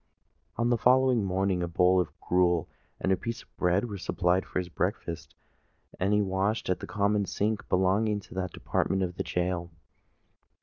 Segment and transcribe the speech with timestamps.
[0.57, 2.67] On the following morning a bowl of gruel
[2.99, 5.35] and a piece of bread were supplied for his breakfast;
[5.99, 9.69] and he washed at the common sink belonging to that department of the gaol.